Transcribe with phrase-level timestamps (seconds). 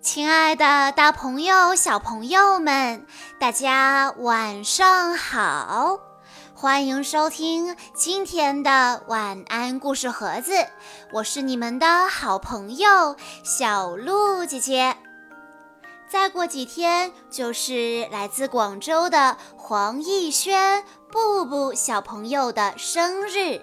[0.00, 3.04] 亲爱的，大朋友、小朋友们，
[3.40, 5.98] 大家晚上好！
[6.54, 10.52] 欢迎收听今天的晚安故事盒子，
[11.12, 14.96] 我是你们的好朋友小鹿姐姐。
[16.08, 23.60] 再过几天就是来自广州的黄奕轩、布布小朋友的生日，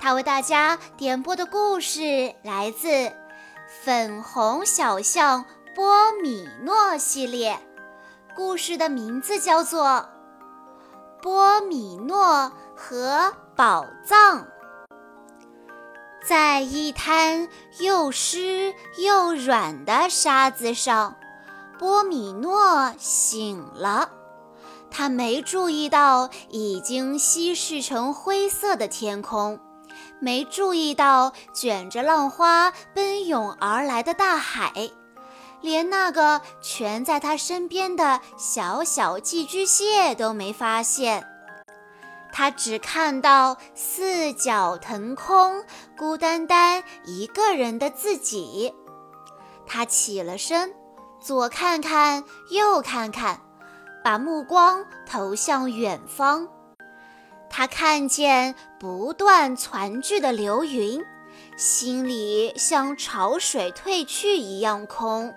[0.00, 2.88] 他为大家点播的故事来自
[3.70, 5.44] 《粉红小象
[5.76, 7.56] 波米诺》系列，
[8.34, 9.86] 故事的名字叫做
[11.22, 14.40] 《波米诺和宝藏》。
[16.26, 17.48] 在一滩
[17.78, 21.14] 又湿又软的沙子上。
[21.78, 24.10] 波米诺醒了，
[24.90, 29.60] 他没注意到已经稀释成灰色的天空，
[30.20, 34.90] 没注意到卷着浪花奔涌而来的大海，
[35.60, 41.26] 连那个蜷在他身边的小小寄居蟹都没发现。
[42.32, 45.64] 他只看到四脚腾空、
[45.98, 48.72] 孤单单一个人的自己。
[49.66, 50.72] 他起了身。
[51.22, 53.42] 左看看，右看看，
[54.02, 56.48] 把目光投向远方。
[57.50, 61.04] 他看见不断攒聚的流云，
[61.56, 65.34] 心里像潮水退去一样空。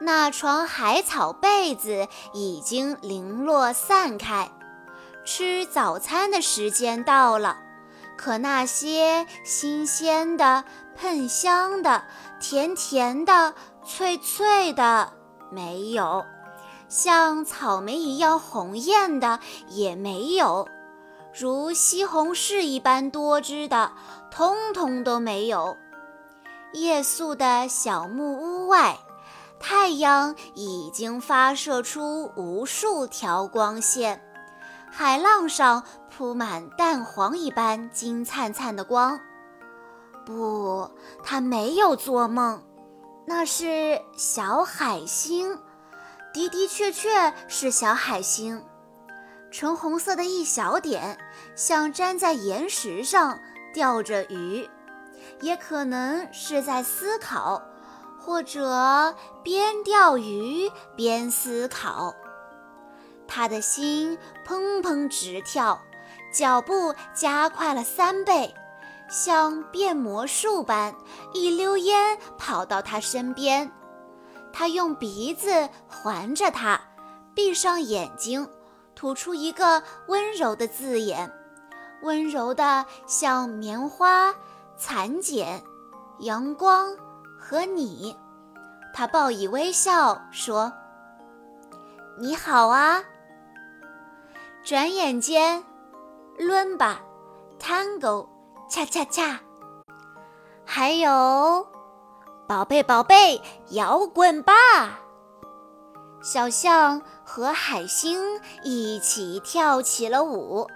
[0.00, 4.50] 那床海草被子已经零落散开。
[5.24, 7.58] 吃早餐的时间到了，
[8.16, 10.64] 可那些新鲜的、
[10.96, 12.04] 喷香的、
[12.40, 13.54] 甜甜的。
[13.84, 15.14] 脆脆的
[15.50, 16.26] 没有，
[16.90, 20.68] 像草莓一样红艳的也没有，
[21.40, 23.92] 如西红柿一般多汁的
[24.28, 25.76] 通通都没有。
[26.72, 28.98] 夜宿的小木屋外，
[29.60, 34.20] 太阳已经发射出无数条光线，
[34.90, 39.20] 海浪上铺满蛋黄一般金灿灿的光。
[40.26, 40.90] 不，
[41.22, 42.60] 他没有做梦。
[43.28, 45.56] 那是小海星，
[46.34, 48.60] 的的确确是小海星，
[49.50, 51.18] 橙红色的一小点，
[51.54, 53.38] 像粘在岩石上
[53.72, 54.68] 钓着鱼，
[55.40, 57.62] 也可能是在思考，
[58.20, 62.14] 或者边钓鱼边思考。
[63.26, 65.80] 他的心砰砰直跳，
[66.32, 68.54] 脚步加快了三倍。
[69.10, 70.94] 像变魔术般，
[71.32, 73.72] 一溜烟跑到他身边。
[74.52, 76.78] 他用鼻子环着他，
[77.34, 78.46] 闭上眼睛，
[78.98, 81.32] 吐出一个温柔的字眼，
[82.02, 84.34] 温柔的像棉花、
[84.76, 85.62] 蚕茧、
[86.18, 86.96] 阳光
[87.38, 88.18] 和你。
[88.92, 90.72] 他报以微笑说
[92.18, 93.04] ：“你好啊。”
[94.66, 95.62] 转眼间，
[96.36, 97.00] 伦巴
[97.60, 98.26] ，Tango。
[98.68, 99.38] 恰恰恰，
[100.66, 101.64] 还有，
[102.48, 104.98] 宝贝宝贝，摇滚吧！
[106.20, 110.68] 小象和海星一起跳起了舞。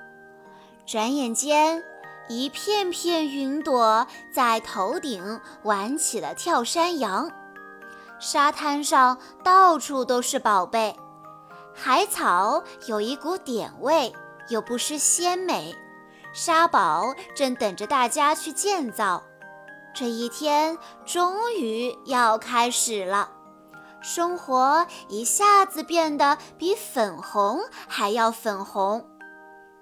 [0.86, 1.82] 转眼间，
[2.28, 7.30] 一片片云朵在头顶玩起了跳山羊。
[8.18, 10.96] 沙滩上到处都是宝贝，
[11.74, 14.12] 海草有一股点味，
[14.48, 15.74] 又不失鲜美。
[16.32, 19.22] 沙堡正等着大家去建造，
[19.92, 23.28] 这一天终于要开始了。
[24.02, 29.08] 生活一下子变得比粉红还要粉红。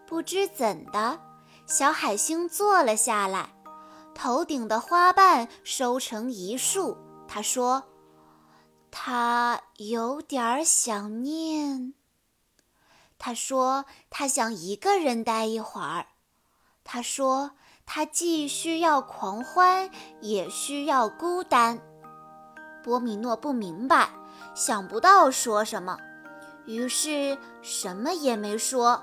[0.06, 1.18] 不知怎的，
[1.66, 3.54] 小海星坐了下来，
[4.14, 6.96] 头顶的花瓣收成一束。
[7.26, 7.84] 他说
[8.90, 11.94] ：“他有点想念。”
[13.18, 16.06] 他说：“他想一个人待一会儿。”
[16.82, 17.52] 他说
[17.86, 19.90] ：“他既需要狂欢，
[20.20, 21.80] 也需要孤单。”
[22.82, 24.08] 波米诺不明白，
[24.54, 25.98] 想不到说什么，
[26.66, 29.02] 于是什么也没说，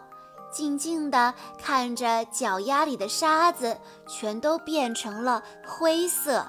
[0.52, 6.46] 静静地看着脚丫里的沙子全都变成了灰色。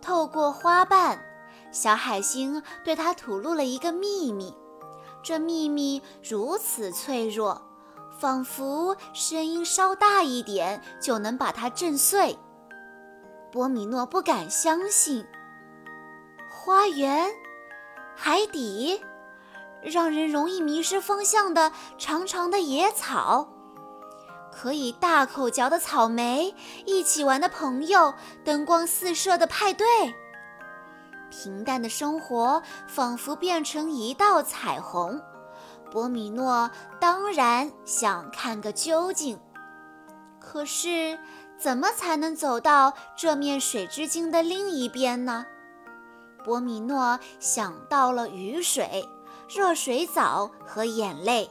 [0.00, 1.20] 透过花瓣，
[1.72, 4.54] 小海星对他吐露了一个秘密，
[5.22, 7.62] 这秘密如此脆弱。
[8.18, 12.38] 仿佛声音稍大一点就能把它震碎。
[13.50, 15.26] 波米诺不敢相信，
[16.50, 17.30] 花园、
[18.22, 19.00] 海底，
[19.82, 23.48] 让人容易迷失方向的长长的野草，
[24.52, 28.12] 可以大口嚼的草莓，一起玩的朋友，
[28.44, 29.86] 灯光四射的派对。
[31.30, 35.18] 平淡的生活仿佛变成一道彩虹。
[35.90, 36.70] 波米诺
[37.00, 39.40] 当然想看个究竟，
[40.38, 41.18] 可是
[41.58, 45.46] 怎么才能走到这面水之镜的另一边呢？
[46.44, 49.08] 波米诺想到了雨水、
[49.48, 51.50] 热水澡和眼泪，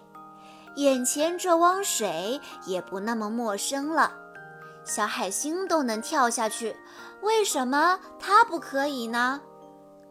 [0.76, 4.14] 眼前这汪水也不那么陌生了。
[4.84, 6.76] 小海星都能跳下去，
[7.22, 9.42] 为什么它不可以呢？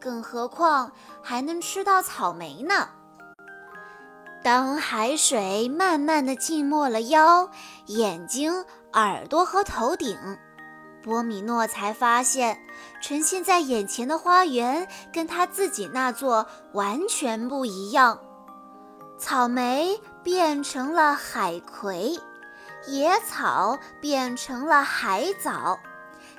[0.00, 0.92] 更何况
[1.22, 2.88] 还能吃到草莓呢。
[4.44, 7.50] 当海水慢慢的浸没了腰、
[7.86, 10.16] 眼睛、耳朵和头顶，
[11.08, 12.60] 波米诺才发现，
[13.00, 18.20] 呈现在眼前的花园跟他自己那座完全不一样。
[19.16, 22.20] 草莓变成了海葵，
[22.86, 25.80] 野草变成了海藻，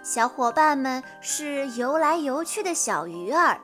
[0.04, 3.60] 小伙伴们是游来游去的小鱼儿。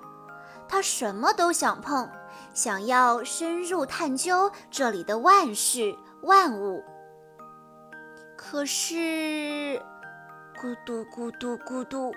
[0.67, 2.09] 他什么都想碰。
[2.53, 6.81] 想要深入探究这里的万事万物，
[8.37, 9.81] 可是
[10.59, 12.13] 咕嘟咕嘟咕嘟，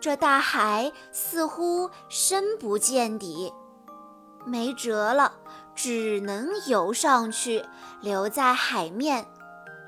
[0.00, 3.52] 这大海似乎深不见底，
[4.44, 5.32] 没辙了，
[5.74, 7.64] 只能游上去，
[8.00, 9.26] 留在海面。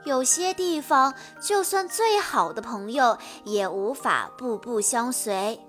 [0.04, 5.60] 有些地方，就算最好的朋友也无法步步相随。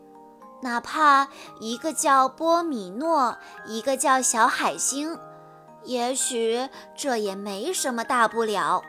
[0.61, 1.27] 哪怕
[1.59, 5.17] 一个叫波米诺，一个叫小海星，
[5.83, 8.83] 也许这也没什么大不了。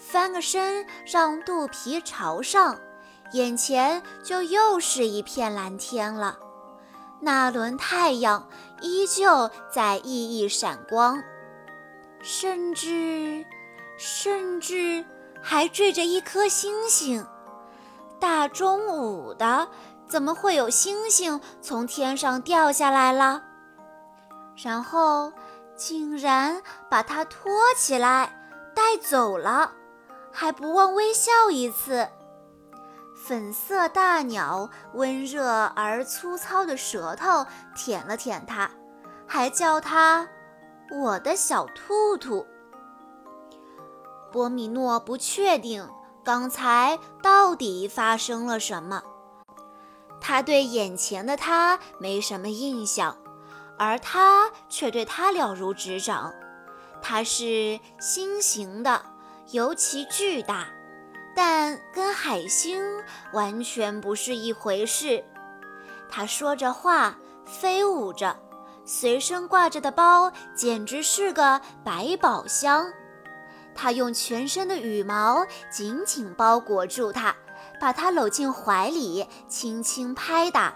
[0.00, 2.76] 翻个身，让肚皮朝上，
[3.32, 6.38] 眼前就又是一片蓝天了。
[7.20, 8.48] 那轮太阳
[8.80, 11.22] 依旧在熠熠闪光，
[12.22, 13.44] 甚至，
[13.98, 15.04] 甚至
[15.40, 17.24] 还缀着一颗星星。
[18.18, 19.68] 大中午的。
[20.08, 23.40] 怎么会有星星从天上掉下来了？
[24.56, 25.32] 然后
[25.76, 26.60] 竟然
[26.90, 28.28] 把它托起来
[28.74, 29.70] 带走了，
[30.32, 32.08] 还不忘微笑一次。
[33.16, 35.46] 粉色大鸟温热
[35.76, 38.70] 而粗糙的舌头舔了舔它，
[39.26, 40.28] 还叫它
[40.90, 42.46] “我的小兔兔”。
[44.32, 45.86] 波米诺不确定
[46.24, 49.02] 刚才到底发生了什么。
[50.20, 53.16] 他对眼前的他没什么印象，
[53.78, 56.32] 而他却对他了如指掌。
[57.02, 59.02] 它是心形的，
[59.52, 60.68] 尤其巨大，
[61.34, 62.82] 但跟海星
[63.32, 65.24] 完全不是一回事。
[66.08, 68.36] 它说着话，飞舞着，
[68.84, 72.92] 随身挂着的包简直是个百宝箱。
[73.74, 77.34] 它用全身的羽毛紧紧包裹住它。
[77.78, 80.74] 把它搂进怀里，轻轻拍打，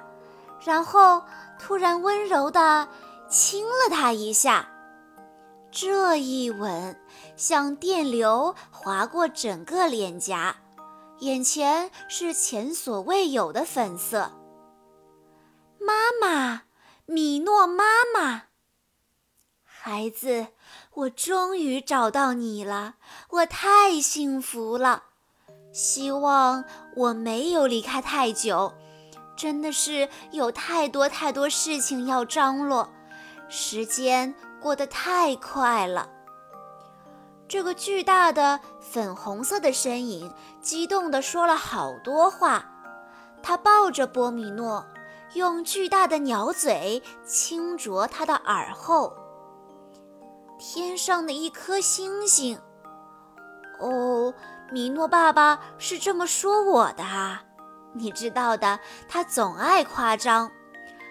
[0.65, 1.23] 然后
[1.59, 2.89] 突然温柔地
[3.29, 4.67] 亲了他一下。
[5.75, 6.97] 这一吻
[7.37, 10.55] 像电流划过整个脸颊，
[11.19, 14.31] 眼前是前所未有的粉色。
[15.81, 16.63] 妈妈，
[17.07, 17.85] 米诺妈
[18.15, 18.45] 妈，
[19.65, 20.47] 孩子，
[20.93, 22.95] 我终于找到你了，
[23.31, 25.03] 我太幸福了。
[25.73, 28.73] 希望我没有离开太久，
[29.37, 32.89] 真的是有太多太多事情要张罗，
[33.49, 34.33] 时间
[34.65, 36.09] 过得太快了。
[37.47, 42.65] 这个巨大的粉红色的身影激动地说了好多话，
[43.43, 44.83] 他抱着波米诺，
[45.35, 49.13] 用巨大的鸟嘴轻啄他的耳后。
[50.59, 52.59] 天上的一颗星星，
[53.79, 54.33] 哦。
[54.73, 57.45] 米诺爸爸是这么说我的啊，
[57.93, 60.51] 你知道的，他总爱夸张，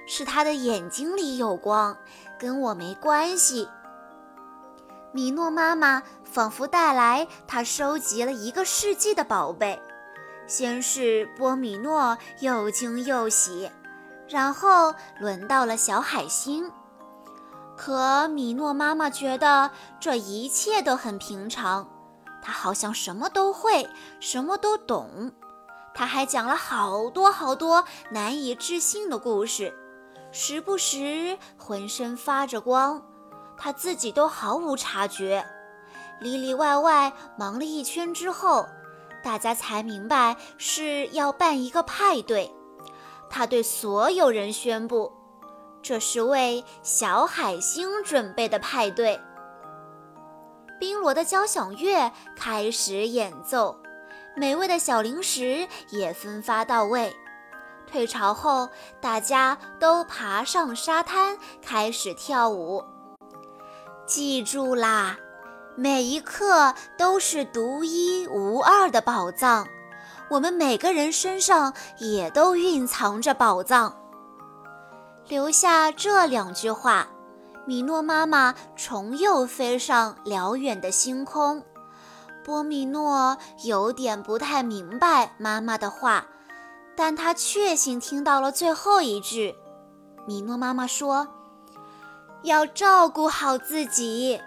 [0.08, 1.96] 是他的眼睛里有光，
[2.44, 3.70] 跟我没关系。
[5.14, 9.82] 米诺妈妈仿佛带来她收集了一个世纪的宝贝，
[10.46, 13.72] 先是波米诺又惊又喜，
[14.28, 16.70] 然后轮到了小海星，
[17.78, 19.72] 可米诺妈妈觉得
[20.02, 21.88] 这一切都很平常。
[22.42, 23.88] 她好像什么都会，
[24.20, 25.32] 什么都懂。
[25.94, 29.74] 她还讲了好多好多难以置信的故事，
[30.36, 33.00] 时不时浑身发着光，
[33.56, 35.46] 他自己都毫无察觉。
[36.20, 38.68] 里里外外忙了一圈之后，
[39.24, 42.52] 大家才明白是要办一个派对。
[43.30, 45.14] 他对所有人宣布，
[45.84, 49.22] 这是为小海星准备的派对。
[50.80, 53.78] 冰罗的交响乐开始演奏，
[54.36, 57.16] 美味的小零食也分发到位。
[57.90, 62.84] 退潮后，大家都爬上沙滩开始跳舞。
[64.06, 65.18] 记住啦，
[65.76, 69.68] 每一刻都是独一无二的宝藏。
[70.30, 73.96] 我们每个人身上也都蕴藏着宝藏。
[75.28, 77.08] 留下这两句话，
[77.66, 81.64] 米诺妈妈重又飞上辽远的星空。
[82.44, 86.26] 波米诺有点不太明白妈妈的话，
[86.96, 89.56] 但他确信听到了最后一句。
[90.28, 91.28] 米诺妈妈说。
[92.44, 94.42] 要照顾好自己。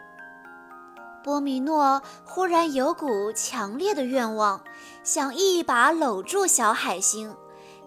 [1.25, 4.63] 波米诺忽然有股强烈的愿望，
[5.03, 7.35] 想一把搂住小海星，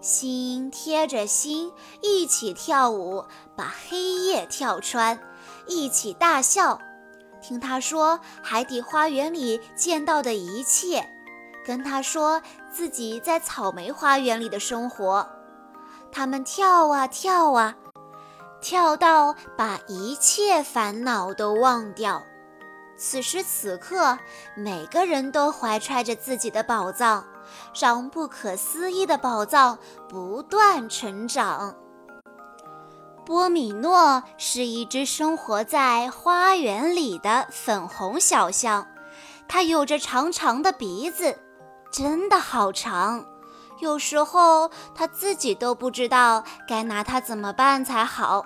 [0.00, 3.24] 心贴着心，一起跳舞，
[3.56, 5.18] 把黑夜跳穿，
[5.68, 6.80] 一起大笑，
[7.40, 11.08] 听他说海底花园里见到的一切，
[11.64, 15.28] 跟他说自己在草莓花园里的生活。
[16.12, 17.76] 他们跳啊跳啊。
[18.62, 22.22] 跳到把一切烦恼都忘掉。
[22.98, 24.18] 此时此刻，
[24.54, 27.24] 每个人都怀揣着自己的宝藏，
[27.74, 29.78] 让不可思议的宝藏
[30.10, 31.74] 不断成长。
[33.24, 38.86] 波米诺是一只生活在花园里的粉红小象，
[39.48, 41.38] 它有着长长的鼻子，
[41.90, 43.24] 真的好长。
[43.78, 48.44] 有时候他自己都不知道该拿它怎么办才好。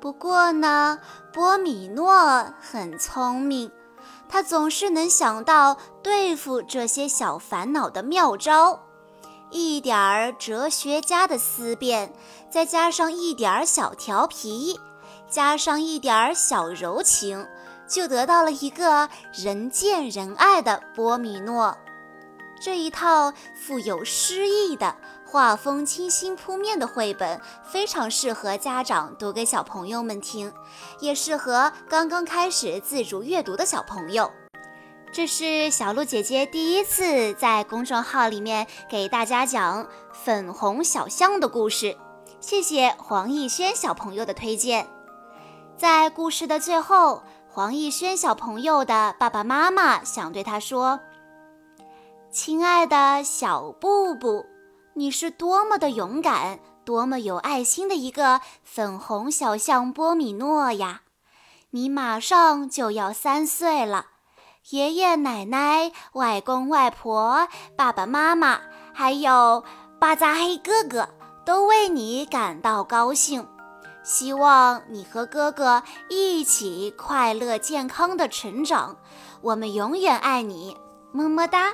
[0.00, 0.98] 不过呢，
[1.32, 3.70] 波米诺很聪明，
[4.28, 8.80] 他总是能想到对付这些小烦恼的妙招。
[9.50, 12.12] 一点儿哲学家的思辨，
[12.48, 14.78] 再加上一点儿小调皮，
[15.28, 17.46] 加上一点儿小柔情，
[17.88, 21.76] 就得到了一个人见人爱的波米诺。
[22.60, 30.52] 这一套富有诗意的、画风清新扑面的绘本，非常适合家长读给小朋友们听，
[31.00, 34.30] 也适合刚刚开始自主阅读的小朋友。
[35.10, 41.96] 这是小鹿姐姐第一次在公众号里面给大家讲粉红小象的故事，
[42.40, 44.86] 谢谢黄奕轩小朋友的推荐。
[45.78, 51.00] 在故事的最后，黄奕轩小朋友的爸爸妈妈想对他说。
[52.32, 54.46] 亲爱的小布布，
[54.94, 61.02] 你是多么的勇敢，多么有爱心的一个粉红小象波米诺呀！
[61.70, 64.06] 你马上就要三岁了，
[64.68, 68.60] 爷爷奶奶、外公外婆、爸爸妈妈，
[68.94, 69.64] 还有
[69.98, 71.08] 巴扎黑哥哥，
[71.44, 73.44] 都为你感到高兴。
[74.04, 78.96] 希望你和哥哥一起快乐健康的成长。
[79.40, 80.76] 我们永远爱你，
[81.10, 81.72] 么么哒。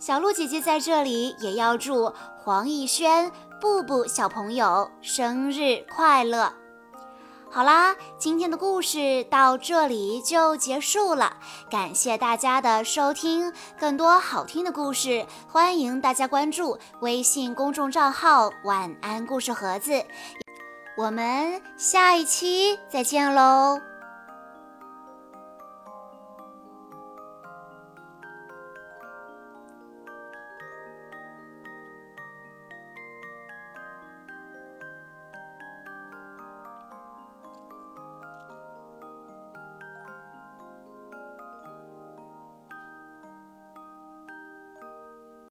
[0.00, 3.30] 小鹿姐姐在这里也要祝黄奕轩、
[3.60, 6.50] 布布小朋友生日快乐！
[7.50, 11.36] 好啦，今天的故事到这里就结束了，
[11.70, 13.52] 感谢大家的收听。
[13.78, 20.02] 更多好听的故事，欢迎大家关注微信公众账号“晚安故事盒子”。
[20.96, 23.89] 我们下一期再见喽！